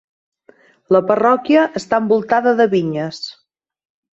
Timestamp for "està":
1.81-2.01